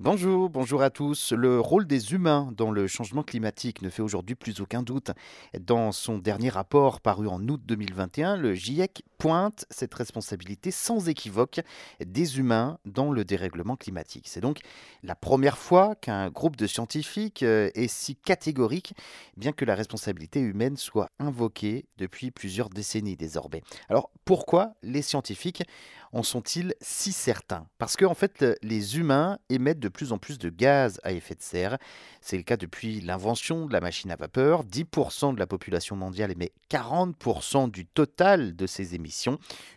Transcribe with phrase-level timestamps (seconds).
[0.00, 1.32] Bonjour, bonjour à tous.
[1.32, 5.10] Le rôle des humains dans le changement climatique ne fait aujourd'hui plus aucun doute.
[5.60, 11.60] Dans son dernier rapport paru en août 2021, le GIEC pointe cette responsabilité sans équivoque
[12.04, 14.26] des humains dans le dérèglement climatique.
[14.26, 14.58] C'est donc
[15.04, 18.94] la première fois qu'un groupe de scientifiques euh, est si catégorique,
[19.36, 23.62] bien que la responsabilité humaine soit invoquée depuis plusieurs décennies désormais.
[23.88, 25.62] Alors pourquoi les scientifiques
[26.12, 27.68] en sont-ils si certains?
[27.78, 31.34] Parce qu'en en fait, les humains émettent de plus en plus de gaz à effet
[31.36, 31.78] de serre.
[32.20, 34.64] C'est le cas depuis l'invention de la machine à vapeur.
[34.64, 39.11] 10% de la population mondiale émet 40% du total de ces émissions.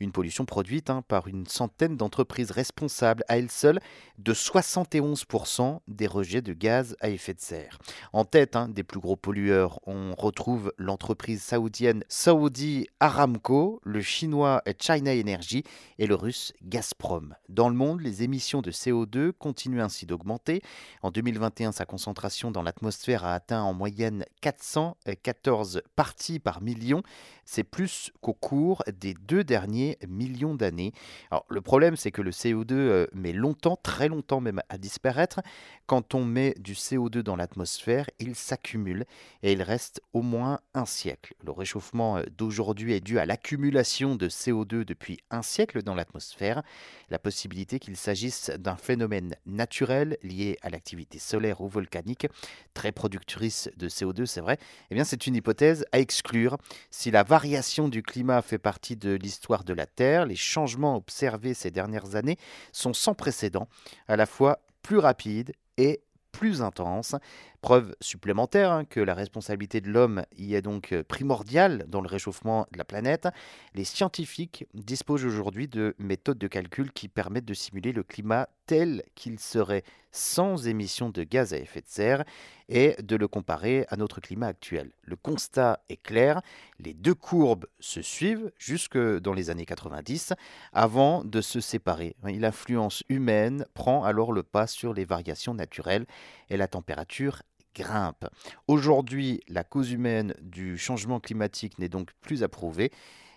[0.00, 3.80] Une pollution produite hein, par une centaine d'entreprises responsables à elles seules
[4.18, 7.78] de 71% des rejets de gaz à effet de serre.
[8.12, 14.62] En tête hein, des plus gros pollueurs, on retrouve l'entreprise saoudienne Saudi Aramco, le chinois
[14.78, 15.64] China Energy
[15.98, 17.34] et le russe Gazprom.
[17.48, 20.62] Dans le monde, les émissions de CO2 continuent ainsi d'augmenter.
[21.02, 27.02] En 2021, sa concentration dans l'atmosphère a atteint en moyenne 414 parties par million.
[27.44, 30.92] C'est plus qu'au cours des deux derniers millions d'années.
[31.30, 35.40] Alors, le problème, c'est que le CO2 euh, met longtemps, très longtemps même, à disparaître.
[35.86, 39.04] Quand on met du CO2 dans l'atmosphère, il s'accumule
[39.42, 41.34] et il reste au moins un siècle.
[41.44, 46.62] Le réchauffement euh, d'aujourd'hui est dû à l'accumulation de CO2 depuis un siècle dans l'atmosphère.
[47.08, 52.26] La possibilité qu'il s'agisse d'un phénomène naturel lié à l'activité solaire ou volcanique,
[52.74, 54.58] très productrice de CO2, c'est vrai,
[54.90, 56.56] eh bien c'est une hypothèse à exclure.
[56.90, 61.54] Si la variation du climat fait partie de l'histoire de la Terre, les changements observés
[61.54, 62.38] ces dernières années
[62.72, 63.68] sont sans précédent,
[64.08, 67.14] à la fois plus rapides et plus intense.
[67.60, 72.08] Preuve supplémentaire hein, que la responsabilité de l'homme y est donc euh, primordiale dans le
[72.08, 73.28] réchauffement de la planète.
[73.74, 79.02] Les scientifiques disposent aujourd'hui de méthodes de calcul qui permettent de simuler le climat tel
[79.14, 82.24] qu'il serait sans émissions de gaz à effet de serre
[82.68, 84.92] et de le comparer à notre climat actuel.
[85.02, 86.40] Le constat est clair,
[86.78, 90.32] les deux courbes se suivent jusque dans les années 90
[90.72, 92.16] avant de se séparer.
[92.22, 96.06] L'influence humaine prend alors le pas sur les variations naturelles
[96.48, 97.42] et la température
[97.74, 98.26] grimpe.
[98.68, 102.90] Aujourd'hui, la cause humaine du changement climatique n'est donc plus approuvée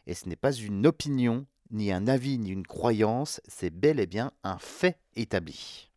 [0.07, 4.07] et ce n'est pas une opinion, ni un avis, ni une croyance, c'est bel et
[4.07, 5.92] bien un fait établi.